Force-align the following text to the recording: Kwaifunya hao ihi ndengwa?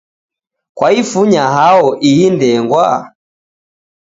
Kwaifunya 0.77 1.43
hao 1.55 1.87
ihi 2.09 2.27
ndengwa? 2.35 2.87